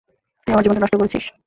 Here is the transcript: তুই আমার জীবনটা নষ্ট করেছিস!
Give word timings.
তুই 0.47 0.53
আমার 0.53 0.63
জীবনটা 0.63 0.81
নষ্ট 0.83 0.99
করেছিস! 0.99 1.25